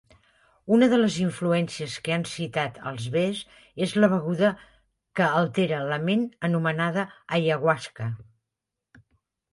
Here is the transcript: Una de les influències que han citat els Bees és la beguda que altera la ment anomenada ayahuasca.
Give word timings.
Una 0.75 0.85
de 0.93 0.97
les 0.99 1.17
influències 1.25 1.97
que 2.07 2.15
han 2.15 2.23
citat 2.29 2.79
els 2.91 3.05
Bees 3.17 3.41
és 3.87 3.93
la 4.05 4.09
beguda 4.15 4.49
que 5.21 5.29
altera 5.43 5.83
la 5.93 6.03
ment 6.09 6.27
anomenada 6.49 7.05
ayahuasca. 7.41 8.09